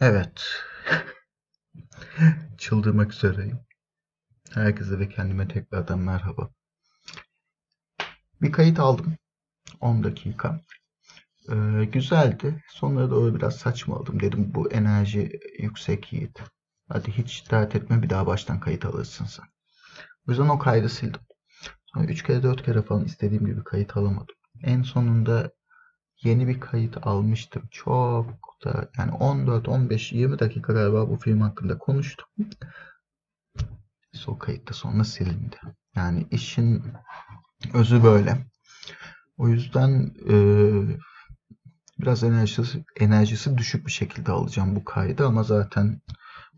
Evet. 0.00 0.44
Çıldırmak 2.58 3.12
üzereyim. 3.12 3.58
Herkese 4.54 4.98
ve 4.98 5.08
kendime 5.08 5.48
tekrardan 5.48 5.98
merhaba. 5.98 6.50
Bir 8.42 8.52
kayıt 8.52 8.80
aldım. 8.80 9.16
10 9.80 10.04
dakika. 10.04 10.60
Ee, 11.52 11.84
güzeldi. 11.84 12.64
Sonlara 12.68 13.10
doğru 13.10 13.34
biraz 13.34 13.56
saçmaladım. 13.56 14.20
Dedim 14.20 14.54
bu 14.54 14.70
enerji 14.70 15.40
yüksek 15.58 16.12
yiğit. 16.12 16.40
Hadi 16.88 17.12
hiç 17.12 17.50
dert 17.50 17.76
etme 17.76 18.02
bir 18.02 18.10
daha 18.10 18.26
baştan 18.26 18.60
kayıt 18.60 18.84
alırsın 18.84 19.24
sen. 19.24 19.46
O 20.28 20.30
yüzden 20.30 20.48
o 20.48 20.58
kaydı 20.58 20.88
sildim. 20.88 21.20
Sonra 21.86 22.04
3 22.04 22.22
kere 22.22 22.42
4 22.42 22.62
kere 22.62 22.82
falan 22.82 23.04
istediğim 23.04 23.46
gibi 23.46 23.64
kayıt 23.64 23.96
alamadım. 23.96 24.36
En 24.62 24.82
sonunda 24.82 25.50
yeni 26.22 26.48
bir 26.48 26.60
kayıt 26.60 27.06
almıştım. 27.06 27.62
Çok 27.70 28.56
da 28.64 28.90
yani 28.98 29.12
14, 29.12 29.68
15, 29.68 30.12
20 30.12 30.38
dakika 30.38 30.72
galiba 30.72 31.08
bu 31.08 31.16
film 31.16 31.40
hakkında 31.40 31.78
konuştum. 31.78 32.26
o 34.26 34.38
kayıt 34.38 34.68
da 34.68 34.72
sonra 34.72 35.04
silindi. 35.04 35.56
Yani 35.96 36.26
işin 36.30 36.82
özü 37.74 38.02
böyle. 38.02 38.46
O 39.38 39.48
yüzden 39.48 40.14
e, 40.28 40.34
biraz 41.98 42.24
enerjisi, 42.24 42.84
enerjisi 43.00 43.58
düşük 43.58 43.86
bir 43.86 43.92
şekilde 43.92 44.32
alacağım 44.32 44.76
bu 44.76 44.84
kaydı 44.84 45.26
ama 45.26 45.42
zaten 45.42 46.00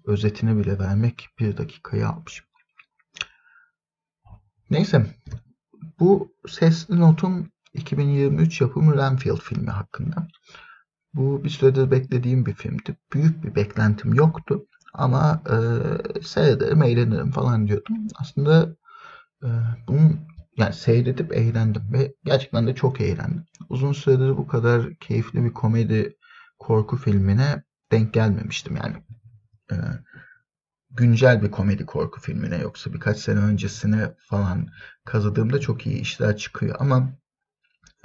özetini 0.04 0.56
bile 0.58 0.78
vermek 0.78 1.28
bir 1.38 1.56
dakikayı 1.56 2.08
almışım. 2.08 2.46
Neyse 4.70 5.06
bu 6.00 6.32
sesli 6.48 7.00
notum 7.00 7.50
2023 7.78 8.60
yapımı 8.60 8.96
Renfield 8.96 9.38
filmi 9.38 9.70
hakkında. 9.70 10.28
Bu 11.14 11.44
bir 11.44 11.50
süredir 11.50 11.90
beklediğim 11.90 12.46
bir 12.46 12.54
filmdi. 12.54 12.96
Büyük 13.12 13.44
bir 13.44 13.54
beklentim 13.54 14.14
yoktu. 14.14 14.66
Ama 14.94 15.42
e, 15.50 15.56
seyrederim, 16.22 16.82
eğlenirim 16.82 17.30
falan 17.30 17.68
diyordum. 17.68 17.96
Aslında 18.14 18.76
e, 19.42 19.48
bunun 19.88 20.20
yani 20.56 20.74
seyredip 20.74 21.32
eğlendim 21.32 21.82
ve 21.92 22.14
gerçekten 22.24 22.66
de 22.66 22.74
çok 22.74 23.00
eğlendim. 23.00 23.44
Uzun 23.68 23.92
süredir 23.92 24.36
bu 24.36 24.46
kadar 24.46 24.94
keyifli 24.94 25.44
bir 25.44 25.52
komedi 25.52 26.16
korku 26.58 26.96
filmine 26.96 27.62
denk 27.92 28.14
gelmemiştim 28.14 28.76
yani. 28.76 28.96
E, 29.72 29.76
güncel 30.90 31.42
bir 31.42 31.50
komedi 31.50 31.86
korku 31.86 32.20
filmine 32.20 32.58
yoksa 32.58 32.92
birkaç 32.92 33.18
sene 33.18 33.38
öncesine 33.38 34.14
falan 34.18 34.68
kazıdığımda 35.04 35.60
çok 35.60 35.86
iyi 35.86 36.00
işler 36.00 36.36
çıkıyor 36.36 36.76
ama 36.78 37.12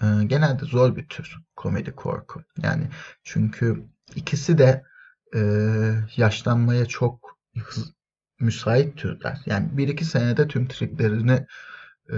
e, 0.03 0.25
genelde 0.25 0.65
zor 0.65 0.95
bir 0.95 1.07
tür 1.07 1.37
komedi 1.55 1.91
korku. 1.91 2.43
Yani 2.63 2.87
çünkü 3.23 3.83
ikisi 4.15 4.57
de 4.57 4.83
e, 5.35 5.39
yaşlanmaya 6.17 6.85
çok 6.85 7.37
hız, 7.57 7.93
müsait 8.39 8.97
türler. 8.97 9.41
Yani 9.45 9.77
bir 9.77 9.87
iki 9.87 10.05
senede 10.05 10.47
tüm 10.47 10.67
triklerini 10.67 11.45
e, 12.09 12.15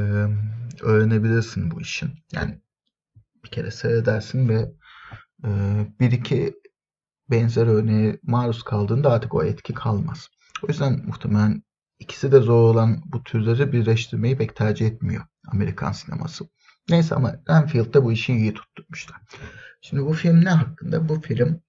öğrenebilirsin 0.81 1.72
bu 1.72 1.81
işin. 1.81 2.11
Yani 2.31 2.61
bir 3.44 3.50
kere 3.50 3.72
seyredersin 3.72 4.50
ve 4.50 4.72
e, 5.44 5.50
bir 6.00 6.11
iki 6.11 6.53
benzer 7.31 7.67
örneğe 7.67 8.19
maruz 8.23 8.63
kaldığında 8.63 9.11
artık 9.11 9.33
o 9.33 9.44
etki 9.44 9.73
kalmaz. 9.73 10.30
O 10.63 10.67
yüzden 10.67 11.02
muhtemelen 11.06 11.63
ikisi 12.00 12.31
de 12.31 12.39
zor 12.39 12.73
olan 12.73 13.02
bu 13.06 13.23
türleri 13.23 13.72
birleştirmeyi 13.72 14.38
pek 14.38 14.56
tercih 14.56 14.88
etmiyor 14.88 15.23
Amerikan 15.47 15.91
sineması. 15.91 16.45
Neyse 16.89 17.16
ama 17.16 17.36
Renfield'da 17.50 18.03
bu 18.03 18.11
işi 18.11 18.33
iyi 18.33 18.53
tutturmuşlar. 18.53 19.17
Şimdi 19.81 20.05
bu 20.05 20.14
film 20.14 20.45
ne 20.45 20.50
hakkında? 20.50 21.09
Bu 21.09 21.22
film 21.22 21.61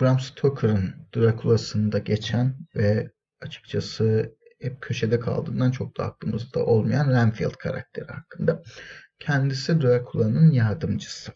Bram 0.00 0.20
Stoker'ın 0.20 0.94
Dracula'sında 1.16 1.98
geçen 1.98 2.56
ve 2.76 3.10
açıkçası 3.40 4.34
hep 4.60 4.80
köşede 4.80 5.20
kaldığından 5.20 5.70
çok 5.70 5.98
da 5.98 6.04
aklımızda 6.04 6.64
olmayan 6.64 7.10
Renfield 7.10 7.52
karakteri 7.52 8.06
hakkında. 8.06 8.62
Kendisi 9.18 9.80
Dracula'nın 9.80 10.50
yardımcısı. 10.50 11.32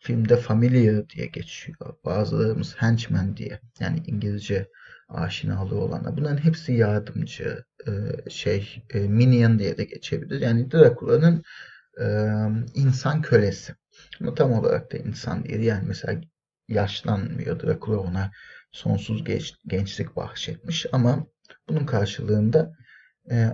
Filmde 0.00 0.36
Familiar 0.36 1.08
diye 1.08 1.26
geçiyor. 1.26 1.94
Bazılarımız 2.04 2.74
Henchman 2.76 3.36
diye. 3.36 3.60
Yani 3.80 4.02
İngilizce 4.06 4.68
aşinalığı 5.08 5.80
olanlar. 5.80 6.16
Bunların 6.16 6.44
hepsi 6.44 6.72
yardımcı, 6.72 7.64
e, 7.86 7.90
şey, 8.30 8.82
e, 8.90 8.98
minion 8.98 9.58
diye 9.58 9.76
de 9.78 9.84
geçebilir. 9.84 10.40
Yani 10.40 10.70
Dracula'nın 10.70 11.42
e, 12.00 12.06
insan 12.74 13.22
kölesi. 13.22 13.74
Ama 14.20 14.34
tam 14.34 14.52
olarak 14.52 14.92
da 14.92 14.96
insan 14.96 15.44
değil. 15.44 15.60
Yani 15.60 15.84
mesela 15.86 16.20
yaşlanmıyor. 16.68 17.60
Dracula 17.60 17.98
ona 17.98 18.30
sonsuz 18.72 19.24
geç, 19.24 19.54
gençlik 19.66 20.16
bahşetmiş. 20.16 20.86
Ama 20.92 21.26
bunun 21.68 21.86
karşılığında 21.86 22.72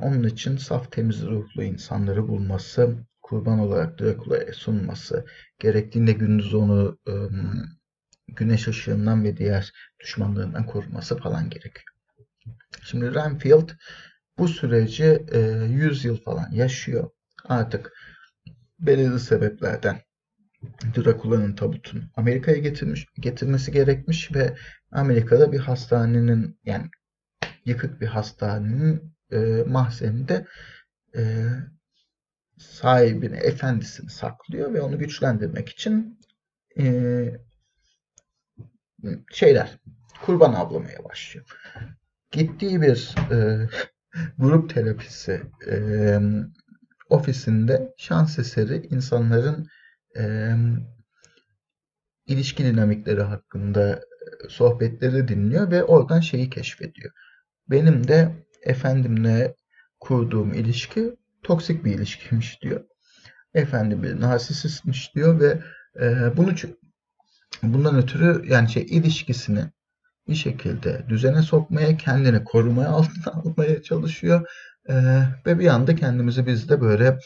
onun 0.03 0.25
için 0.25 0.57
saf 0.57 0.93
temiz 0.93 1.23
ruhlu 1.23 1.63
insanları 1.63 2.29
bulması, 2.29 2.97
kurban 3.23 3.59
olarak 3.59 4.01
Dracula'ya 4.01 4.53
sunması, 4.53 5.25
gerektiğinde 5.59 6.13
gündüz 6.13 6.55
onu 6.55 6.99
güneş 8.29 8.69
ışığından 8.69 9.25
ve 9.25 9.37
diğer 9.37 9.73
düşmanlarından 10.01 10.67
koruması 10.67 11.19
falan 11.19 11.51
gerekiyor. 11.51 11.95
Şimdi 12.83 13.15
Renfield 13.15 13.69
bu 14.39 14.49
süreci 14.49 15.25
e, 15.33 15.39
100 15.69 16.05
yıl 16.05 16.17
falan 16.23 16.51
yaşıyor. 16.53 17.11
Artık 17.45 17.93
belirli 18.79 19.21
sebeplerden 19.21 20.01
Drakula'nın 20.97 21.55
tabutunu 21.55 22.03
Amerika'ya 22.17 22.59
getirmiş, 22.59 23.07
getirmesi 23.21 23.73
gerekmiş 23.73 24.35
ve 24.35 24.57
Amerika'da 24.93 25.53
bir 25.53 25.59
hastanenin 25.59 26.59
yani 26.65 26.87
yıkık 27.65 28.01
bir 28.01 28.07
hastanenin 28.07 29.15
e, 29.33 29.39
mahzeninde 29.67 30.47
e, 31.17 31.47
sahibini, 32.59 33.37
efendisini 33.37 34.11
saklıyor 34.11 34.75
ve 34.75 34.81
onu 34.81 34.99
güçlendirmek 34.99 35.69
için 35.69 36.21
e, 36.79 36.85
şeyler 39.33 39.79
kurban 40.23 40.53
avlamaya 40.53 41.05
başlıyor. 41.05 41.47
Gittiği 42.31 42.83
bir 42.83 43.15
e, 43.31 43.69
grup 44.39 44.75
terapisi 44.75 45.43
e, 45.71 46.19
ofisinde 47.09 47.95
şans 47.97 48.39
eseri 48.39 48.87
insanların 48.91 49.67
e, 50.17 50.55
ilişki 52.27 52.65
dinamikleri 52.65 53.23
hakkında 53.23 54.01
sohbetleri 54.49 55.29
dinliyor 55.29 55.71
ve 55.71 55.85
oradan 55.85 56.21
şeyi 56.21 56.51
keşfediyor. 56.51 57.13
Benim 57.71 58.09
de 58.09 58.47
efendimle 58.63 59.55
kurduğum 60.01 60.55
ilişki 60.55 61.17
toksik 61.43 61.85
bir 61.85 61.95
ilişkiymiş 61.95 62.63
diyor. 62.63 62.85
Efendim 63.55 64.03
bir 64.03 64.21
narsisistmiş 64.21 65.15
diyor 65.15 65.41
ve 65.41 65.63
e, 66.01 66.37
bunu 66.37 66.55
Bundan 67.73 67.97
ötürü 67.97 68.45
yani 68.49 68.71
şey 68.71 68.83
ilişkisini 68.83 69.65
bir 70.29 70.35
şekilde 70.35 71.05
düzene 71.09 71.43
sokmaya, 71.43 71.97
kendini 71.97 72.45
korumaya 72.45 72.89
altına 72.91 73.33
almaya 73.33 73.83
çalışıyor. 73.83 74.49
Ee, 74.89 75.23
ve 75.47 75.59
bir 75.59 75.67
anda 75.67 75.95
kendimizi 75.95 76.47
biz 76.47 76.69
de 76.69 76.81
böyle 76.81 77.19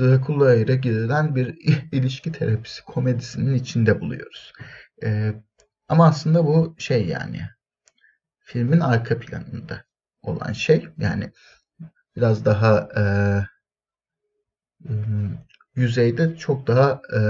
Dracula 0.00 0.54
ile 0.54 0.76
girilen 0.76 1.34
bir 1.34 1.46
ilişki 1.92 2.32
terapisi 2.32 2.84
komedisinin 2.84 3.54
içinde 3.54 4.00
buluyoruz. 4.00 4.52
Ee, 5.02 5.34
ama 5.88 6.06
aslında 6.06 6.46
bu 6.46 6.74
şey 6.78 7.06
yani 7.06 7.40
filmin 8.40 8.80
arka 8.80 9.18
planında 9.18 9.84
olan 10.22 10.52
şey 10.52 10.88
yani 10.98 11.32
biraz 12.16 12.44
daha 12.44 12.88
e, 12.96 13.02
yüzeyde 15.74 16.36
çok 16.36 16.66
daha 16.66 17.02
e, 17.16 17.20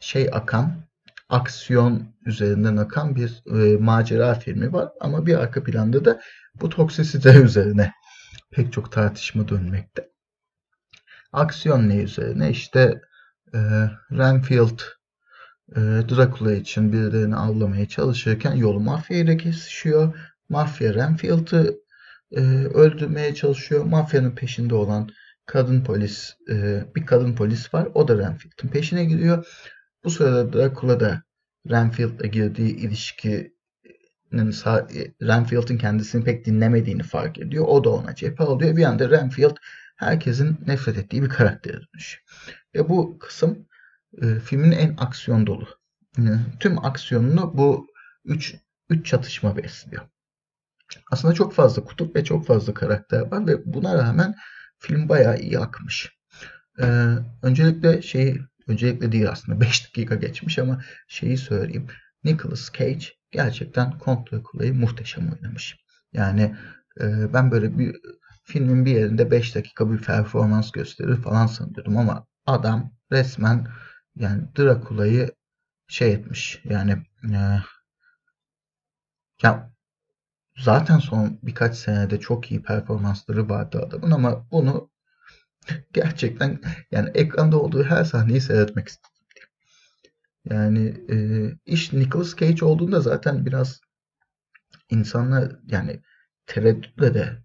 şey 0.00 0.28
akan 0.32 0.84
aksiyon 1.28 2.02
üzerinden 2.26 2.76
akan 2.76 3.16
bir 3.16 3.42
e, 3.46 3.76
macera 3.76 4.34
filmi 4.34 4.72
var. 4.72 4.88
Ama 5.00 5.26
bir 5.26 5.34
arka 5.34 5.64
planda 5.64 6.04
da 6.04 6.20
bu 6.60 6.68
toksisite 6.68 7.34
üzerine 7.42 7.92
pek 8.50 8.72
çok 8.72 8.92
tartışma 8.92 9.48
dönmekte. 9.48 10.08
Aksiyon 11.32 11.88
ne 11.88 11.96
üzerine? 11.96 12.50
İşte 12.50 13.00
e, 13.54 13.58
Renfield 14.12 14.80
e, 15.76 15.80
Dracula 15.80 16.54
için 16.54 16.92
birilerini 16.92 17.36
avlamaya 17.36 17.88
çalışırken 17.88 18.54
yolu 18.54 18.80
mafya 18.80 19.36
kesişiyor. 19.36 20.14
Mafya 20.48 20.94
Renfield'ı 20.94 21.74
e, 22.32 22.40
öldürmeye 22.74 23.34
çalışıyor. 23.34 23.84
Mafyanın 23.84 24.30
peşinde 24.30 24.74
olan 24.74 25.08
kadın 25.46 25.84
polis, 25.84 26.36
e, 26.50 26.84
bir 26.96 27.06
kadın 27.06 27.34
polis 27.34 27.74
var. 27.74 27.88
O 27.94 28.08
da 28.08 28.18
Renfield'ın 28.18 28.68
peşine 28.68 29.04
gidiyor. 29.04 29.46
Bu 30.04 30.10
sırada 30.10 30.52
Dracula 30.52 31.00
da 31.00 31.22
Renfield'la 31.70 32.26
girdiği 32.26 32.76
ilişkinin 32.76 33.54
Renfield'ın 35.22 35.78
kendisini 35.78 36.24
pek 36.24 36.46
dinlemediğini 36.46 37.02
fark 37.02 37.38
ediyor. 37.38 37.64
O 37.68 37.84
da 37.84 37.90
ona 37.90 38.14
cephe 38.14 38.44
alıyor. 38.44 38.76
Bir 38.76 38.84
anda 38.84 39.10
Renfield 39.10 39.56
herkesin 39.96 40.58
nefret 40.66 40.98
ettiği 40.98 41.22
bir 41.22 41.28
karaktere 41.28 41.76
dönüşüyor. 41.76 42.24
Ve 42.74 42.88
bu 42.88 43.18
kısım 43.18 43.66
e, 44.22 44.40
filmin 44.40 44.72
en 44.72 44.94
aksiyon 44.98 45.46
dolu. 45.46 45.68
Yani, 46.18 46.40
tüm 46.60 46.84
aksiyonunu 46.84 47.56
bu 47.56 47.86
üç, 48.24 48.56
üç 48.88 49.06
çatışma 49.06 49.56
besliyor. 49.56 50.02
Aslında 51.10 51.34
çok 51.34 51.52
fazla 51.52 51.84
kutup 51.84 52.16
ve 52.16 52.24
çok 52.24 52.46
fazla 52.46 52.74
karakter 52.74 53.20
var 53.20 53.46
ve 53.46 53.72
buna 53.72 53.98
rağmen 53.98 54.34
film 54.78 55.08
bayağı 55.08 55.38
iyi 55.38 55.58
akmış. 55.58 56.12
Ee, 56.82 57.14
öncelikle 57.42 58.02
şeyi, 58.02 58.40
öncelikle 58.68 59.12
değil 59.12 59.30
aslında 59.30 59.60
5 59.66 59.84
dakika 59.84 60.14
geçmiş 60.14 60.58
ama 60.58 60.82
şeyi 61.08 61.36
söyleyeyim. 61.38 61.86
Nicolas 62.24 62.72
Cage 62.72 63.06
gerçekten 63.30 63.98
Kont 63.98 64.32
Dracula'yı 64.32 64.74
muhteşem 64.74 65.32
oynamış. 65.32 65.76
Yani 66.12 66.56
e, 67.00 67.32
ben 67.34 67.50
böyle 67.50 67.78
bir 67.78 67.96
filmin 68.44 68.84
bir 68.84 68.90
yerinde 68.90 69.30
5 69.30 69.54
dakika 69.54 69.92
bir 69.92 69.98
performans 69.98 70.72
gösterir 70.72 71.16
falan 71.16 71.46
sanıyordum 71.46 71.96
ama 71.96 72.26
adam 72.46 72.92
resmen 73.12 73.66
yani 74.16 74.42
Dracula'yı 74.58 75.32
şey 75.88 76.12
etmiş. 76.12 76.60
Yani 76.64 76.92
e, 77.32 77.38
ya 79.42 79.70
zaten 80.58 80.98
son 80.98 81.38
birkaç 81.42 81.76
senede 81.76 82.20
çok 82.20 82.50
iyi 82.50 82.62
performansları 82.62 83.48
vardı 83.48 83.82
adamın 83.86 84.10
ama 84.10 84.50
bunu 84.50 84.90
gerçekten 85.92 86.60
yani 86.90 87.10
ekranda 87.14 87.60
olduğu 87.60 87.84
her 87.84 88.04
sahneyi 88.04 88.40
seyretmek 88.40 88.88
istedim. 88.88 89.10
Yani 90.50 90.94
e, 91.10 91.16
iş 91.66 91.92
Nicolas 91.92 92.36
Cage 92.36 92.64
olduğunda 92.64 93.00
zaten 93.00 93.46
biraz 93.46 93.80
insanlar 94.90 95.56
yani 95.66 96.02
tereddütle 96.46 97.14
de 97.14 97.44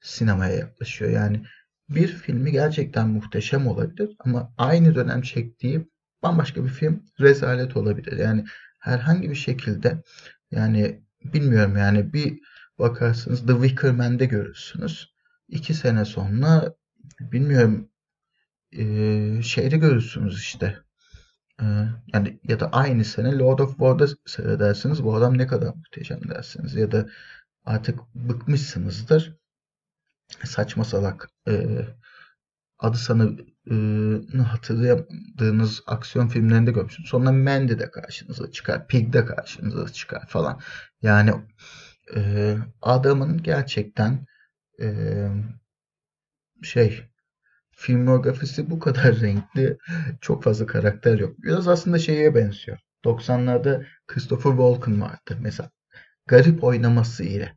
sinemaya 0.00 0.54
yaklaşıyor. 0.54 1.10
Yani 1.10 1.42
bir 1.88 2.08
filmi 2.08 2.52
gerçekten 2.52 3.08
muhteşem 3.08 3.66
olabilir 3.66 4.16
ama 4.18 4.54
aynı 4.58 4.94
dönem 4.94 5.22
çektiği 5.22 5.88
bambaşka 6.22 6.64
bir 6.64 6.70
film 6.70 7.04
rezalet 7.20 7.76
olabilir. 7.76 8.18
Yani 8.18 8.44
herhangi 8.78 9.30
bir 9.30 9.34
şekilde 9.34 10.02
yani 10.50 11.02
bilmiyorum 11.24 11.76
yani 11.76 12.12
bir 12.12 12.38
bakarsınız 12.78 13.46
The 13.46 13.52
Wicker 13.52 13.90
Man'de 13.90 14.26
görürsünüz. 14.26 15.14
İki 15.48 15.74
sene 15.74 16.04
sonra 16.04 16.74
bilmiyorum 17.20 17.90
e, 18.72 19.42
şeyde 19.42 19.76
görürsünüz 19.76 20.38
işte. 20.38 20.78
E, 21.60 21.64
yani 22.14 22.40
ya 22.44 22.60
da 22.60 22.72
aynı 22.72 23.04
sene 23.04 23.38
Lord 23.38 23.58
of 23.58 23.70
War'da 23.70 24.06
seyredersiniz. 24.26 25.04
Bu 25.04 25.16
adam 25.16 25.38
ne 25.38 25.46
kadar 25.46 25.74
muhteşem 25.74 26.28
dersiniz. 26.28 26.74
Ya 26.74 26.92
da 26.92 27.06
artık 27.64 28.00
bıkmışsınızdır. 28.14 29.36
Saçma 30.44 30.84
salak 30.84 31.30
e, 31.48 31.80
adı 32.78 32.96
sanı 32.96 33.36
e, 33.70 34.38
hatırlayamadığınız 34.38 35.82
aksiyon 35.86 36.28
filmlerinde 36.28 36.70
görmüşsünüz. 36.70 37.08
Sonra 37.08 37.32
Mandy 37.32 37.78
de 37.78 37.90
karşınıza 37.90 38.50
çıkar. 38.50 38.86
Pig 38.86 39.12
de 39.12 39.24
karşınıza 39.24 39.88
çıkar 39.92 40.26
falan. 40.28 40.60
Yani 41.02 41.32
e, 42.16 42.56
adamın 42.82 43.42
gerçekten 43.42 44.26
e, 44.80 44.86
şey 46.62 47.02
filmografisi 47.70 48.70
bu 48.70 48.78
kadar 48.78 49.20
renkli. 49.20 49.78
Çok 50.20 50.44
fazla 50.44 50.66
karakter 50.66 51.18
yok. 51.18 51.38
Biraz 51.38 51.68
aslında 51.68 51.98
şeye 51.98 52.34
benziyor. 52.34 52.78
90'larda 53.04 53.86
Christopher 54.06 54.50
Walken 54.50 55.00
vardı. 55.00 55.36
Mesela 55.40 55.70
garip 56.26 56.64
oynaması 56.64 57.24
ile 57.24 57.56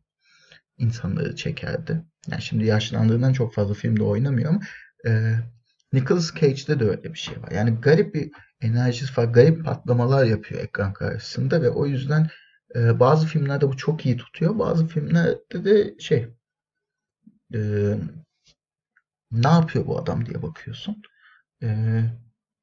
insanları 0.78 1.36
çekerdi. 1.36 2.04
Yani 2.28 2.42
şimdi 2.42 2.66
yaşlandığından 2.66 3.34
çok 3.34 3.54
fazla 3.54 3.74
filmde 3.74 4.04
oynamıyor 4.04 4.50
ama 4.50 4.62
e, 5.08 5.36
Nicolas 5.94 6.34
Cage'de 6.36 6.80
de 6.80 6.84
öyle 6.90 7.04
bir 7.04 7.20
şey 7.20 7.42
var. 7.42 7.52
Yani 7.52 7.76
garip 7.82 8.16
bir 8.16 8.32
enerjisi 8.62 9.18
var. 9.18 9.26
Garip 9.26 9.66
patlamalar 9.66 10.26
yapıyor 10.26 10.62
ekran 10.62 10.94
karşısında 10.94 11.62
ve 11.62 11.70
o 11.70 11.86
yüzden 11.86 12.30
e, 12.76 13.00
bazı 13.00 13.28
filmlerde 13.28 13.68
bu 13.68 13.78
çok 13.78 14.06
iyi 14.06 14.18
tutuyor. 14.18 14.60
Bazı 14.60 14.88
filmlerde 14.88 15.66
de 15.66 15.96
şey 16.00 16.28
e, 17.54 17.60
ne 19.34 19.48
yapıyor 19.48 19.88
bu 19.88 20.00
adam 20.00 20.26
diye 20.26 20.42
bakıyorsun. 20.42 21.02
E, 21.64 22.00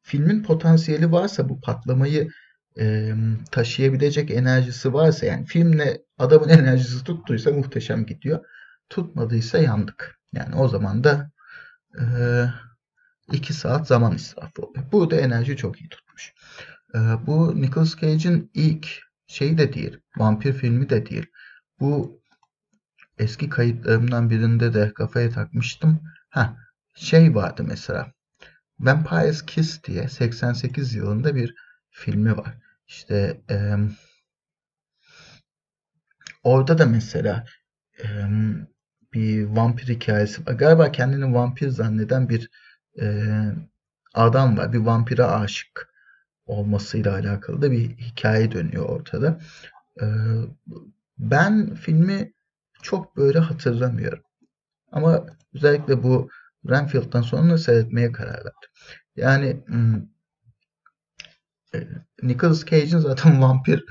filmin 0.03 0.43
potansiyeli 0.43 1.13
varsa 1.13 1.49
bu 1.49 1.61
patlamayı 1.61 2.31
e, 2.79 3.15
taşıyabilecek 3.51 4.31
enerjisi 4.31 4.93
varsa 4.93 5.27
yani 5.27 5.47
filmle 5.47 6.03
adamın 6.19 6.49
enerjisi 6.59 7.05
tuttuysa 7.05 7.51
muhteşem 7.51 8.07
gidiyor. 8.07 8.45
Tutmadıysa 8.89 9.59
yandık. 9.59 10.19
Yani 10.33 10.55
o 10.55 10.69
zaman 10.69 11.05
da 11.05 11.31
e, 12.01 12.05
iki 13.33 13.55
saat 13.55 13.87
zaman 13.87 14.15
israfı 14.15 14.63
oluyor. 14.63 14.85
Burada 14.93 15.17
enerji 15.17 15.57
çok 15.57 15.81
iyi 15.81 15.89
tutmuş. 15.89 16.35
E, 16.95 16.99
bu 17.27 17.61
Nicolas 17.61 17.97
Cage'in 18.01 18.51
ilk 18.55 18.89
şeyi 19.27 19.59
de 19.59 19.73
değil. 19.73 19.99
Vampir 20.17 20.53
filmi 20.53 20.91
de 20.91 21.07
değil. 21.07 21.27
Bu 21.81 22.21
eski 23.19 23.49
kayıtlarımdan 23.49 24.31
birinde 24.31 24.75
de 24.75 24.93
kafaya 24.95 25.31
takmıştım. 25.31 26.01
Ha 26.31 26.57
şey 26.95 27.35
vardı 27.35 27.65
mesela. 27.65 28.13
Vampire's 28.81 29.47
Kiss 29.47 29.85
diye 29.85 30.09
88 30.09 30.95
yılında 30.95 31.35
bir 31.35 31.55
filmi 31.91 32.37
var. 32.37 32.55
İşte 32.87 33.41
e, 33.51 33.77
orada 36.43 36.79
da 36.79 36.87
mesela 36.87 37.45
e, 38.03 38.07
bir 39.13 39.45
vampir 39.45 39.89
hikayesi 39.89 40.47
var. 40.47 40.53
Galiba 40.53 40.93
kendini 40.93 41.35
vampir 41.35 41.69
zanneden 41.69 42.29
bir 42.29 42.51
e, 43.01 43.25
adam 44.15 44.59
var. 44.59 44.73
Bir 44.73 44.79
vampire 44.79 45.25
aşık 45.25 45.95
olmasıyla 46.47 47.15
alakalı 47.15 47.63
da 47.63 47.71
bir 47.71 47.97
hikaye 47.99 48.53
dönüyor 48.53 48.85
ortada. 48.89 49.41
E, 50.01 50.07
ben 51.19 51.75
filmi 51.75 52.33
çok 52.83 53.17
böyle 53.17 53.39
hatırlamıyorum. 53.39 54.23
Ama 54.93 55.27
özellikle 55.55 56.03
bu 56.03 56.31
Renfield'dan 56.69 57.23
sonra 57.23 57.59
seyretmeye 57.59 58.13
karar 58.13 58.37
verdim. 58.37 58.71
Yani 59.17 59.65
hmm, 59.67 60.03
e, 61.75 61.79
Nicolas 62.23 62.65
Cage'in 62.65 62.99
zaten 62.99 63.43
vampir 63.43 63.85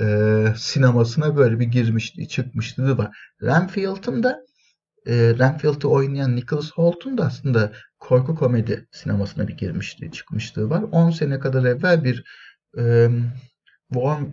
e, 0.00 0.46
sinemasına 0.56 1.36
böyle 1.36 1.60
bir 1.60 1.66
girmişti, 1.66 2.28
çıkmıştı 2.28 2.98
var. 2.98 3.16
Renfield'ın 3.42 4.22
da 4.22 4.40
e, 5.06 5.12
Renfield'ı 5.14 5.88
oynayan 5.88 6.36
Nicholas 6.36 6.70
Holt'un 6.72 7.18
da 7.18 7.24
aslında 7.24 7.72
korku 7.98 8.34
komedi 8.34 8.88
sinemasına 8.92 9.48
bir 9.48 9.56
girmişti, 9.56 10.10
çıkmışlığı 10.12 10.70
var. 10.70 10.82
10 10.92 11.10
sene 11.10 11.40
kadar 11.40 11.64
evvel 11.64 12.04
bir 12.04 12.24
e, 12.78 13.08
Warm, 13.92 14.24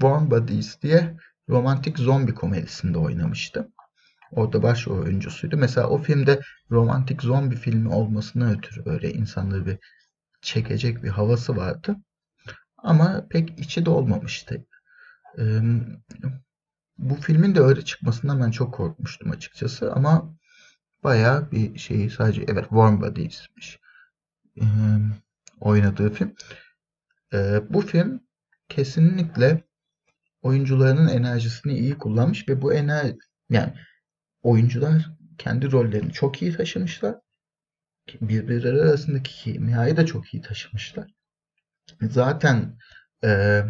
Warm 0.00 0.30
Bodies 0.30 0.82
diye 0.82 1.16
romantik 1.48 1.98
zombi 1.98 2.34
komedisinde 2.34 2.98
oynamıştı. 2.98 3.68
Orada 4.32 4.62
baş 4.62 4.88
oyuncusuydu. 4.88 5.56
Mesela 5.56 5.88
o 5.88 5.98
filmde 5.98 6.40
romantik 6.70 7.22
zombi 7.22 7.56
filmi 7.56 7.88
olmasına 7.88 8.50
ötürü 8.50 8.84
böyle 8.84 9.12
insanları 9.12 9.66
bir 9.66 9.78
çekecek 10.42 11.02
bir 11.02 11.08
havası 11.08 11.56
vardı. 11.56 11.96
Ama 12.78 13.26
pek 13.30 13.58
içi 13.58 13.86
de 13.86 13.90
olmamıştı. 13.90 14.66
Ee, 15.38 15.60
bu 16.98 17.14
filmin 17.14 17.54
de 17.54 17.60
öyle 17.60 17.84
çıkmasından 17.84 18.40
ben 18.40 18.50
çok 18.50 18.74
korkmuştum 18.74 19.30
açıkçası 19.30 19.92
ama 19.92 20.34
bayağı 21.04 21.50
bir 21.50 21.78
şeyi 21.78 22.10
sadece 22.10 22.44
evet 22.48 22.64
Warm 22.68 23.00
Bodies'miş 23.00 23.78
ee, 24.60 24.64
oynadığı 25.60 26.10
film. 26.10 26.34
Bu 27.70 27.80
film 27.80 28.20
kesinlikle 28.68 29.64
oyuncularının 30.42 31.08
enerjisini 31.08 31.78
iyi 31.78 31.98
kullanmış 31.98 32.48
ve 32.48 32.62
bu 32.62 32.74
enerji 32.74 33.16
yani 33.50 33.74
oyuncular 34.42 35.10
kendi 35.38 35.72
rollerini 35.72 36.12
çok 36.12 36.42
iyi 36.42 36.56
taşımışlar. 36.56 37.16
Birbirleri 38.20 38.80
arasındaki 38.80 39.32
kimyayı 39.32 39.96
da 39.96 40.06
çok 40.06 40.34
iyi 40.34 40.42
taşımışlar. 40.42 41.10
Zaten 42.00 42.78
e, 43.24 43.62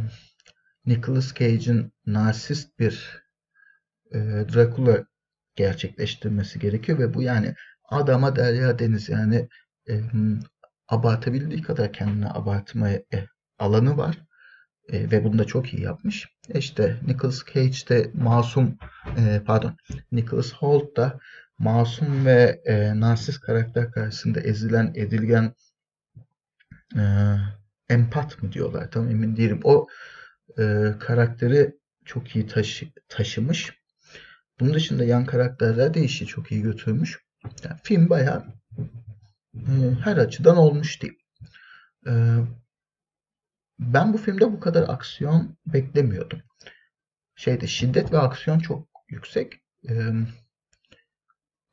Nicolas 0.86 1.34
Cage'in 1.34 1.92
narsist 2.06 2.78
bir 2.78 3.22
e, 4.12 4.18
Dracula 4.54 5.04
gerçekleştirmesi 5.56 6.58
gerekiyor 6.58 6.98
ve 6.98 7.14
bu 7.14 7.22
yani 7.22 7.54
adama 7.84 8.36
derya 8.36 8.78
deniz 8.78 9.08
yani 9.08 9.48
e, 9.88 10.00
abartabildiği 10.88 11.62
kadar 11.62 11.92
kendine 11.92 12.28
abartmaya 12.28 13.02
e, 13.14 13.26
alanı 13.58 13.96
var 13.96 14.27
e, 14.92 15.10
ve 15.10 15.24
bunu 15.24 15.38
da 15.38 15.44
çok 15.44 15.74
iyi 15.74 15.82
yapmış. 15.82 16.28
E 16.54 16.58
işte 16.58 16.96
Nicolas 17.06 17.44
Cage 17.54 17.88
de 17.88 18.10
masum 18.14 18.78
e, 19.18 19.42
pardon 19.46 19.76
Nicholas 20.12 20.52
Holt 20.52 20.96
da 20.96 21.18
masum 21.58 22.26
ve 22.26 22.60
e, 22.64 23.00
narsist 23.00 23.40
karakter 23.40 23.90
karşısında 23.92 24.40
ezilen 24.40 24.92
edilgen 24.94 25.54
e, 26.96 27.02
empat 27.88 28.42
mı 28.42 28.52
diyorlar 28.52 28.90
tam 28.90 29.10
emin 29.10 29.36
değilim. 29.36 29.60
O 29.64 29.86
e, 30.58 30.92
karakteri 31.00 31.76
çok 32.04 32.36
iyi 32.36 32.46
taşı, 32.46 32.86
taşımış. 33.08 33.78
Bunun 34.60 34.74
dışında 34.74 35.04
yan 35.04 35.26
karakterler 35.26 35.94
de 35.94 36.00
işi 36.02 36.26
çok 36.26 36.52
iyi 36.52 36.62
götürmüş. 36.62 37.20
Yani 37.64 37.76
film 37.82 38.10
bayağı 38.10 38.44
e, 39.54 39.72
her 40.04 40.16
açıdan 40.16 40.56
olmuş 40.56 41.02
diyeyim. 41.02 41.20
E, 42.06 42.12
ben 43.78 44.12
bu 44.12 44.18
filmde 44.18 44.52
bu 44.52 44.60
kadar 44.60 44.88
aksiyon 44.88 45.56
beklemiyordum. 45.66 46.42
şeyde 47.36 47.66
şiddet 47.66 48.12
ve 48.12 48.18
aksiyon 48.18 48.58
çok 48.58 48.88
yüksek. 49.08 49.62
Ee, 49.88 50.12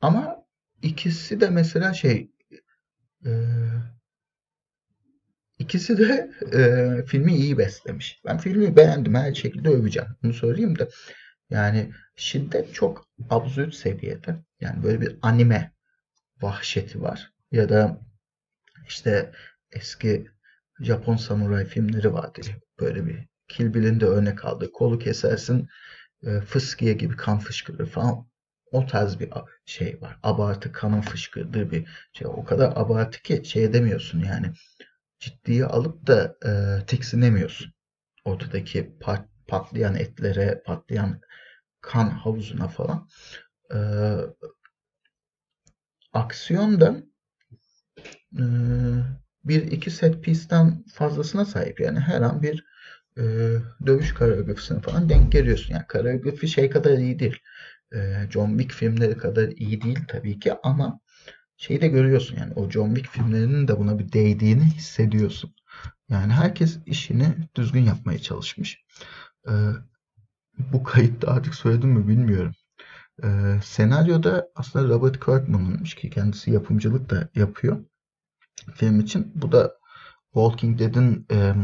ama 0.00 0.46
ikisi 0.82 1.40
de 1.40 1.50
mesela 1.50 1.92
şey 1.92 2.30
e, 3.26 3.30
ikisi 5.58 5.98
de 5.98 6.30
e, 6.52 7.04
filmi 7.06 7.34
iyi 7.34 7.58
beslemiş. 7.58 8.20
Ben 8.24 8.38
filmi 8.38 8.76
beğendim. 8.76 9.14
Her 9.14 9.34
şekilde 9.34 9.68
öveceğim. 9.68 10.08
Bunu 10.22 10.34
söyleyeyim 10.34 10.78
de. 10.78 10.88
Yani 11.50 11.92
şiddet 12.16 12.74
çok 12.74 13.08
absürt 13.30 13.74
seviyede. 13.74 14.36
Yani 14.60 14.82
böyle 14.82 15.00
bir 15.00 15.18
anime 15.22 15.72
vahşeti 16.42 17.02
var. 17.02 17.32
Ya 17.52 17.68
da 17.68 18.00
işte 18.88 19.32
eski 19.70 20.26
Japon 20.80 21.16
samuray 21.16 21.64
filmleri 21.64 22.12
vardır. 22.12 22.56
Böyle 22.80 23.06
bir 23.06 23.28
Kill 23.48 23.74
Bill'in 23.74 24.00
de 24.00 24.06
örnek 24.06 24.44
aldığı. 24.44 24.72
Kolu 24.72 24.98
kesersin 24.98 25.68
e, 26.22 26.40
fıskiye 26.40 26.92
gibi 26.92 27.16
kan 27.16 27.38
fışkırır 27.38 27.86
falan. 27.86 28.26
O 28.72 28.86
tarz 28.86 29.20
bir 29.20 29.30
şey 29.66 30.00
var. 30.00 30.18
Abartı 30.22 30.72
kanın 30.72 31.00
fışkırdığı 31.00 31.70
bir 31.70 31.88
şey. 32.12 32.26
O 32.26 32.44
kadar 32.44 32.72
abartı 32.76 33.22
ki 33.22 33.42
şey 33.44 33.64
edemiyorsun 33.64 34.20
yani. 34.20 34.52
Ciddiye 35.20 35.64
alıp 35.64 36.06
da 36.06 36.36
e, 36.46 36.86
tiksinemiyorsun. 36.86 37.72
Ortadaki 38.24 38.98
pat, 39.00 39.28
patlayan 39.48 39.94
etlere, 39.94 40.62
patlayan 40.66 41.20
kan 41.80 42.10
havuzuna 42.10 42.68
falan. 42.68 43.08
E, 43.74 43.78
aksiyon 46.12 46.80
da 46.80 46.96
e, 48.38 48.42
bir 49.48 49.62
iki 49.62 49.90
set 49.90 50.24
piece'ten 50.24 50.84
fazlasına 50.94 51.44
sahip. 51.44 51.80
Yani 51.80 52.00
her 52.00 52.20
an 52.20 52.42
bir 52.42 52.64
e, 53.18 53.22
dövüş 53.86 54.14
koreografisine 54.14 54.80
falan 54.80 55.08
denk 55.08 55.32
geliyorsun. 55.32 55.74
Yani 55.74 55.86
koreografi 55.86 56.48
şey 56.48 56.70
kadar 56.70 56.98
iyi 56.98 57.18
değil. 57.18 57.38
E, 57.94 58.26
John 58.30 58.48
Wick 58.58 58.72
filmleri 58.74 59.16
kadar 59.16 59.48
iyi 59.48 59.82
değil 59.82 59.98
tabii 60.08 60.40
ki 60.40 60.52
ama 60.62 61.00
şeyi 61.56 61.80
de 61.80 61.88
görüyorsun 61.88 62.36
yani 62.36 62.52
o 62.54 62.70
John 62.70 62.94
Wick 62.94 63.12
filmlerinin 63.12 63.68
de 63.68 63.78
buna 63.78 63.98
bir 63.98 64.12
değdiğini 64.12 64.64
hissediyorsun. 64.64 65.54
Yani 66.08 66.32
herkes 66.32 66.78
işini 66.86 67.26
düzgün 67.56 67.82
yapmaya 67.82 68.18
çalışmış. 68.18 68.84
E, 69.48 69.52
bu 70.58 70.82
kayıtta 70.82 71.30
artık 71.32 71.54
söyledim 71.54 71.90
mi 71.90 72.08
bilmiyorum. 72.08 72.52
E, 73.22 73.28
senaryoda 73.62 74.48
aslında 74.54 74.88
Robert 74.88 75.24
Kirkman'ınmış 75.24 75.94
ki 75.94 76.10
kendisi 76.10 76.50
yapımcılık 76.50 77.10
da 77.10 77.28
yapıyor 77.34 77.84
film 78.74 79.00
için. 79.00 79.32
Bu 79.34 79.52
da 79.52 79.76
Walking 80.24 80.78
Dead'in 80.78 81.26
e, 81.30 81.54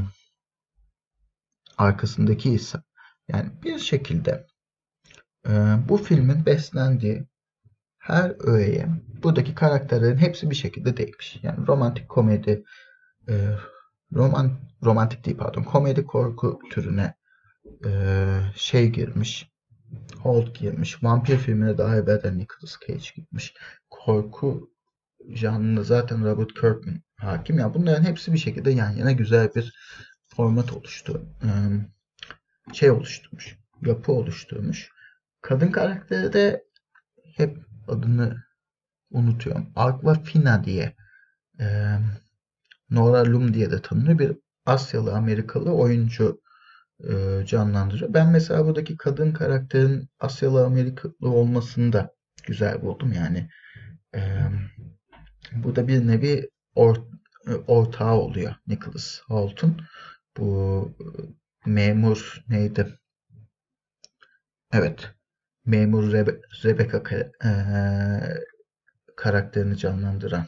arkasındaki 1.78 2.50
isim. 2.50 2.82
Yani 3.28 3.50
bir 3.64 3.78
şekilde 3.78 4.46
e, 5.48 5.50
bu 5.88 5.96
filmin 5.96 6.46
beslendiği 6.46 7.26
her 7.98 8.34
öğeye 8.38 8.88
buradaki 9.22 9.54
karakterlerin 9.54 10.16
hepsi 10.16 10.50
bir 10.50 10.54
şekilde 10.54 10.96
değmiş. 10.96 11.38
Yani 11.42 11.66
romantik 11.66 12.08
komedi, 12.08 12.64
e, 13.28 13.34
roman 14.12 14.60
romantik 14.84 15.24
değil 15.24 15.36
pardon, 15.36 15.62
komedi 15.62 16.04
korku 16.04 16.58
türüne 16.70 17.14
e, 17.86 17.90
şey 18.56 18.88
girmiş. 18.88 19.52
Holt 20.22 20.54
girmiş. 20.54 21.02
Vampir 21.02 21.36
filmine 21.36 21.78
daha 21.78 21.96
evvelden 21.96 22.38
Nicolas 22.38 22.76
Cage 22.86 23.10
gitmiş. 23.16 23.54
Korku 23.90 24.70
janrına 25.28 25.82
zaten 25.82 26.24
Robert 26.24 26.54
Kirkman 26.54 27.02
hakim. 27.16 27.58
Yani 27.58 27.74
bunların 27.74 28.04
hepsi 28.04 28.32
bir 28.32 28.38
şekilde 28.38 28.70
yan 28.70 28.90
yana 28.90 29.12
güzel 29.12 29.54
bir 29.54 29.74
format 30.36 30.72
oluştu. 30.72 31.26
Şey 32.72 32.90
oluşturmuş. 32.90 33.58
Yapı 33.86 34.12
oluşturmuş. 34.12 34.90
Kadın 35.40 35.70
karakteri 35.70 36.32
de 36.32 36.64
hep 37.36 37.58
adını 37.88 38.44
unutuyorum. 39.10 39.72
Aquafina 39.76 40.64
diye 40.64 40.96
Nora 42.90 43.24
Lum 43.24 43.54
diye 43.54 43.70
de 43.70 43.82
tanınıyor. 43.82 44.18
Bir 44.18 44.36
Asyalı 44.66 45.14
Amerikalı 45.14 45.72
oyuncu 45.72 46.40
canlandırıyor. 47.46 48.14
Ben 48.14 48.30
mesela 48.30 48.66
buradaki 48.66 48.96
kadın 48.96 49.32
karakterin 49.32 50.08
Asyalı 50.20 50.64
Amerikalı 50.64 51.14
olmasını 51.20 51.92
da 51.92 52.14
güzel 52.46 52.82
buldum. 52.82 53.12
Yani 53.12 53.48
bu 55.56 55.76
da 55.76 55.88
bir 55.88 56.06
nevi 56.06 56.48
or, 56.74 56.96
ortağı 57.66 58.14
oluyor 58.14 58.54
Nicholas 58.66 59.20
Holt'un. 59.26 59.82
Bu 60.36 60.92
memur 61.66 62.44
neydi? 62.48 62.98
Evet. 64.72 65.10
Memur 65.66 66.12
Rebe 66.12 66.40
Rebecca 66.64 67.02
e, 67.44 67.50
karakterini 69.16 69.76
canlandıran 69.76 70.46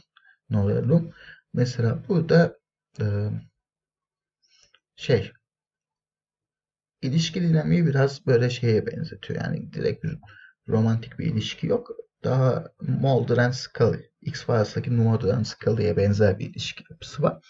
Nora 0.49 0.87
Lum. 0.89 1.13
Mesela 1.53 1.99
burada 2.09 2.57
e, 3.01 3.05
şey 4.95 5.31
ilişki 7.01 7.41
dinamiği 7.41 7.85
biraz 7.85 8.25
böyle 8.25 8.49
şeye 8.49 8.87
benzetiyor. 8.87 9.41
Yani 9.41 9.73
direkt 9.73 10.03
bir 10.03 10.17
romantik 10.67 11.19
bir 11.19 11.25
ilişki 11.25 11.67
yok. 11.67 11.91
Daha 12.25 12.63
Mulder 12.81 13.37
and 13.37 13.53
Scully, 13.53 14.09
X-Files'daki 14.21 14.91
Mulder 14.91 15.33
and 15.33 15.45
Scully'ye 15.45 15.97
benzer 15.97 16.39
bir 16.39 16.49
ilişki 16.49 16.83
yapısı 16.89 17.23
var. 17.23 17.45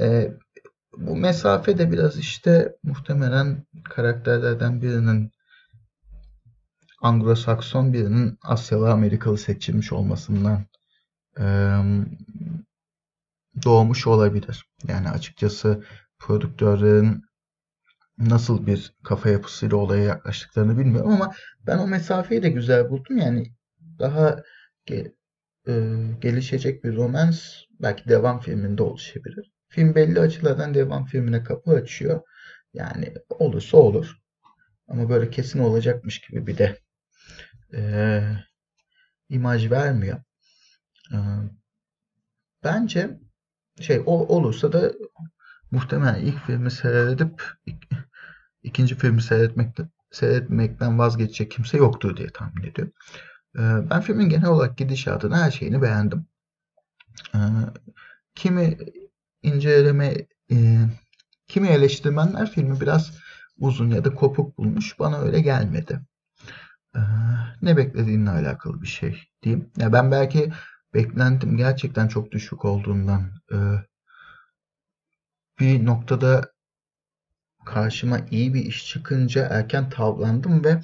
E, 0.00 0.32
bu 0.96 1.16
mesafe 1.16 1.78
de 1.78 1.92
biraz 1.92 2.18
işte 2.18 2.76
muhtemelen 2.82 3.66
karakterlerden 3.84 4.82
birinin 4.82 5.32
Anglo-Sakson 7.02 7.92
birinin 7.92 8.38
Asyalı 8.42 8.90
Amerikalı 8.90 9.38
seçilmiş 9.38 9.92
olmasından 9.92 10.66
e, 11.38 11.44
doğmuş 13.64 14.06
olabilir. 14.06 14.66
Yani 14.88 15.10
açıkçası 15.10 15.84
prodüktörlerin 16.18 17.24
nasıl 18.18 18.66
bir 18.66 18.94
kafa 19.04 19.28
yapısıyla 19.28 19.76
olaya 19.76 20.04
yaklaştıklarını 20.04 20.78
bilmiyorum 20.78 21.10
ama 21.10 21.34
ben 21.66 21.78
o 21.78 21.86
mesafeyi 21.86 22.42
de 22.42 22.50
güzel 22.50 22.90
buldum. 22.90 23.18
Yani 23.18 23.52
daha 24.02 24.44
ge, 24.86 25.14
e, 25.68 25.72
gelişecek 26.20 26.84
bir 26.84 26.96
romans 26.96 27.42
belki 27.80 28.08
devam 28.10 28.40
filminde 28.40 28.82
oluşabilir. 28.84 29.52
Film 29.68 29.94
belli 29.94 30.20
açılardan 30.20 30.74
devam 30.74 31.06
filmine 31.06 31.44
kapı 31.44 31.70
açıyor. 31.70 32.22
Yani 32.74 33.14
olursa 33.30 33.78
olur. 33.78 34.16
Ama 34.88 35.10
böyle 35.10 35.30
kesin 35.30 35.60
olacakmış 35.60 36.20
gibi 36.20 36.46
bir 36.46 36.58
de 36.58 36.78
e, 37.74 37.82
imaj 39.28 39.70
vermiyor. 39.70 40.18
E, 41.12 41.18
bence 42.64 43.20
şey 43.80 44.02
o, 44.06 44.36
olursa 44.36 44.72
da 44.72 44.92
muhtemelen 45.70 46.20
ilk 46.20 46.46
filmi 46.46 46.70
seyredip 46.70 47.42
ik, 47.66 47.88
ikinci 48.62 48.94
filmi 48.94 49.22
seyretmekten, 49.22 49.90
seyretmekten 50.10 50.98
vazgeçecek 50.98 51.50
kimse 51.50 51.76
yoktur 51.76 52.16
diye 52.16 52.28
tahmin 52.28 52.62
ediyorum. 52.62 52.94
E, 53.58 53.60
ben 53.90 54.00
filmin 54.00 54.28
genel 54.28 54.48
olarak 54.48 54.78
gidişatını 54.78 55.36
her 55.36 55.50
şeyini 55.50 55.82
beğendim. 55.82 56.26
E, 57.34 57.40
kimi 58.34 58.78
inceleme 59.42 60.14
e, 60.50 60.78
kimi 61.46 61.68
eleştirmenler 61.68 62.50
filmi 62.50 62.80
biraz 62.80 63.12
uzun 63.58 63.90
ya 63.90 64.04
da 64.04 64.14
kopuk 64.14 64.58
bulmuş. 64.58 64.98
Bana 64.98 65.18
öyle 65.18 65.40
gelmedi. 65.40 66.00
Ee, 66.96 67.00
ne 67.62 67.76
beklediğinle 67.76 68.30
alakalı 68.30 68.82
bir 68.82 68.86
şey 68.86 69.22
diyeyim. 69.42 69.70
Ya 69.76 69.92
ben 69.92 70.10
belki 70.10 70.52
beklentim 70.94 71.56
gerçekten 71.56 72.08
çok 72.08 72.32
düşük 72.32 72.64
olduğundan 72.64 73.30
e, 73.52 73.56
bir 75.60 75.86
noktada 75.86 76.52
karşıma 77.64 78.18
iyi 78.30 78.54
bir 78.54 78.64
iş 78.64 78.86
çıkınca 78.86 79.46
erken 79.50 79.90
tavlandım 79.90 80.64
ve 80.64 80.80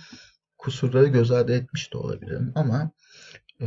kusurları 0.58 1.06
göz 1.06 1.30
ardı 1.30 1.52
etmiş 1.52 1.92
de 1.92 1.98
olabilirim 1.98 2.52
ama 2.54 2.90
e, 3.60 3.66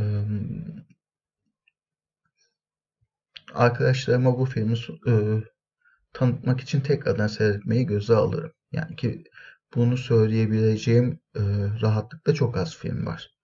arkadaşlarıma 3.54 4.38
bu 4.38 4.44
filmi 4.44 4.76
e, 5.06 5.12
tanıtmak 6.12 6.60
için 6.60 6.80
tekrardan 6.80 7.26
seyretmeyi 7.26 7.86
göze 7.86 8.14
alırım. 8.14 8.52
Yani 8.72 8.96
ki 8.96 9.24
bunu 9.74 9.96
söyleyebileceğim 9.96 11.20
e, 11.36 11.40
rahatlıkta 11.80 12.34
çok 12.34 12.56
az 12.56 12.76
film 12.76 13.06
var. 13.06 13.34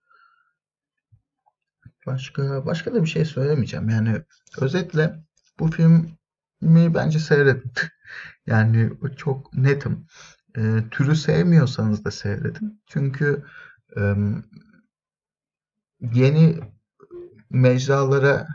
Başka 2.07 2.67
başka 2.67 2.95
da 2.95 3.02
bir 3.02 3.09
şey 3.09 3.25
söylemeyeceğim. 3.25 3.88
Yani 3.88 4.23
özetle 4.61 5.14
bu 5.59 5.71
filmi 5.71 6.95
bence 6.95 7.19
seyredin. 7.19 7.73
yani 8.47 8.90
çok 9.17 9.55
netim. 9.55 10.07
E, 10.57 10.61
türü 10.90 11.17
sevmiyorsanız 11.17 12.05
da 12.05 12.11
seyredin. 12.11 12.83
Çünkü 12.87 13.45
e, 13.97 14.14
yeni 16.00 16.59
mecralara 17.50 18.47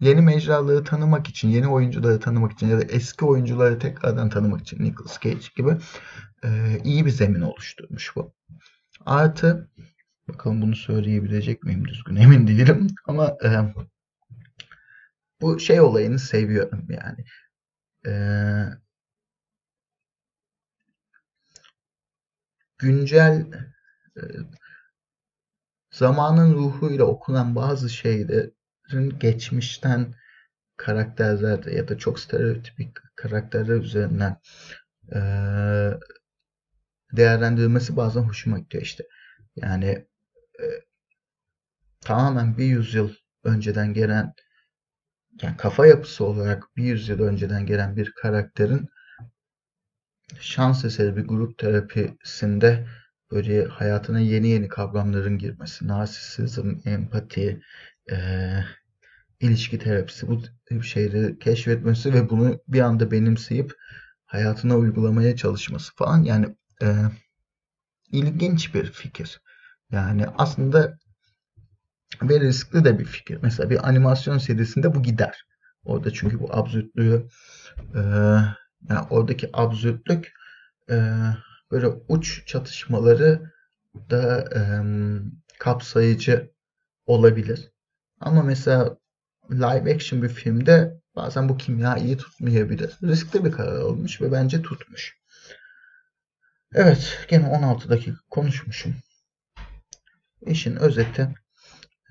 yeni 0.00 0.20
mecraları 0.20 0.84
tanımak 0.84 1.28
için, 1.28 1.48
yeni 1.48 1.68
oyuncuları 1.68 2.20
tanımak 2.20 2.52
için 2.52 2.68
ya 2.68 2.80
da 2.80 2.84
eski 2.84 3.24
oyuncuları 3.24 3.78
tekrardan 3.78 4.28
tanımak 4.30 4.60
için 4.60 4.84
Nicolas 4.84 5.20
Cage 5.20 5.46
gibi 5.56 5.76
e, 6.44 6.78
iyi 6.84 7.06
bir 7.06 7.10
zemin 7.10 7.40
oluşturmuş 7.40 8.16
bu. 8.16 8.32
Artı 9.06 9.70
bakalım 10.28 10.62
bunu 10.62 10.76
söyleyebilecek 10.76 11.62
miyim 11.62 11.88
düzgün 11.88 12.16
emin 12.16 12.46
değilim 12.46 12.86
ama 13.06 13.36
e, 13.44 13.74
bu 15.40 15.60
şey 15.60 15.80
olayını 15.80 16.18
seviyorum 16.18 16.86
yani. 16.88 17.24
E, 18.06 18.12
güncel 22.82 23.46
e, 24.16 24.22
zamanın 25.90 26.54
ruhuyla 26.54 27.04
okunan 27.04 27.54
bazı 27.56 27.90
şeylerin 27.90 29.18
geçmişten 29.18 30.14
karakterler 30.76 31.64
ya 31.64 31.88
da 31.88 31.98
çok 31.98 32.20
stereotipik 32.20 32.96
karakterler 33.16 33.76
üzerinden 33.76 34.36
e, 35.14 35.18
değerlendirilmesi 37.12 37.96
bazen 37.96 38.22
hoşuma 38.22 38.58
gidiyor 38.58 38.82
işte. 38.82 39.04
Yani 39.56 40.06
e, 40.60 40.64
tamamen 42.00 42.58
bir 42.58 42.64
yüzyıl 42.64 43.10
önceden 43.44 43.94
gelen 43.94 44.34
yani 45.42 45.56
kafa 45.56 45.86
yapısı 45.86 46.24
olarak 46.24 46.76
bir 46.76 46.84
yüzyıl 46.84 47.20
önceden 47.20 47.66
gelen 47.66 47.96
bir 47.96 48.12
karakterin 48.12 48.88
şans 50.40 50.84
eseri 50.84 51.16
bir 51.16 51.24
grup 51.24 51.58
terapisinde 51.58 52.86
böyle 53.30 53.64
hayatına 53.64 54.20
yeni 54.20 54.48
yeni 54.48 54.68
kavramların 54.68 55.38
girmesi, 55.38 55.88
narsisizm, 55.88 56.74
empati, 56.84 57.62
e, 58.10 58.16
ilişki 59.40 59.78
terapisi 59.78 60.28
bu 60.28 60.42
şeyleri 60.82 61.38
keşfetmesi 61.38 62.14
ve 62.14 62.30
bunu 62.30 62.60
bir 62.68 62.80
anda 62.80 63.10
benimseyip 63.10 63.72
hayatına 64.26 64.76
uygulamaya 64.76 65.36
çalışması 65.36 65.94
falan 65.94 66.22
yani 66.22 66.56
e, 66.82 66.86
ilginç 68.12 68.74
bir 68.74 68.92
fikir. 68.92 69.40
Yani 69.90 70.26
aslında 70.38 70.98
ve 72.22 72.40
riskli 72.40 72.84
de 72.84 72.98
bir 72.98 73.04
fikir. 73.04 73.38
Mesela 73.42 73.70
bir 73.70 73.88
animasyon 73.88 74.38
serisinde 74.38 74.94
bu 74.94 75.02
gider. 75.02 75.44
Orada 75.84 76.12
çünkü 76.12 76.40
bu 76.40 76.56
absürtlüğü 76.56 77.28
e, 77.94 78.02
yani 78.88 79.06
oradaki 79.10 79.50
absürtlük 79.52 80.32
e, 80.90 81.12
böyle 81.70 81.86
uç 81.86 82.46
çatışmaları 82.46 83.52
da 84.10 84.40
e, 84.54 84.62
kapsayıcı 85.58 86.52
olabilir. 87.06 87.72
Ama 88.20 88.42
mesela 88.42 88.96
live 89.50 89.94
action 89.94 90.22
bir 90.22 90.28
filmde 90.28 91.00
bazen 91.16 91.48
bu 91.48 91.56
kimya 91.56 91.96
iyi 91.96 92.16
tutmayabilir. 92.16 92.98
Riskli 93.02 93.44
bir 93.44 93.52
karar 93.52 93.80
olmuş 93.80 94.20
ve 94.20 94.32
bence 94.32 94.62
tutmuş. 94.62 95.16
Evet, 96.74 97.26
gene 97.28 97.46
16 97.46 97.88
dakika 97.88 98.16
konuşmuşum. 98.30 98.94
İşin 100.46 100.76
özeti, 100.76 101.34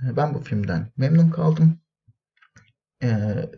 ben 0.01 0.33
bu 0.33 0.39
filmden 0.39 0.91
memnun 0.97 1.29
kaldım. 1.29 1.79
Ee, 3.03 3.49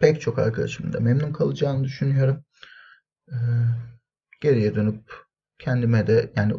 pek 0.00 0.20
çok 0.20 0.38
arkadaşım 0.38 0.92
da 0.92 1.00
memnun 1.00 1.32
kalacağını 1.32 1.84
düşünüyorum. 1.84 2.44
Ee, 3.28 3.36
geriye 4.40 4.74
dönüp 4.74 5.02
kendime 5.58 6.06
de 6.06 6.32
yani 6.36 6.54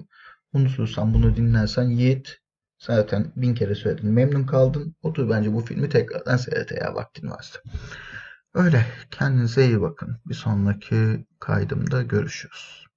unutursan 0.53 1.13
bunu 1.13 1.35
dinlersen 1.35 1.83
Yiğit 1.83 2.37
zaten 2.79 3.31
bin 3.35 3.55
kere 3.55 3.75
söyledim 3.75 4.13
memnun 4.13 4.43
kaldın. 4.43 4.95
Otur 5.01 5.29
bence 5.29 5.53
bu 5.53 5.59
filmi 5.61 5.89
tekrardan 5.89 6.37
seyret 6.37 6.71
eğer 6.71 6.91
vaktin 6.91 7.29
varsa. 7.29 7.59
Öyle 8.53 8.85
kendinize 9.11 9.65
iyi 9.65 9.81
bakın. 9.81 10.17
Bir 10.25 10.33
sonraki 10.33 11.25
kaydımda 11.39 12.01
görüşürüz. 12.01 12.90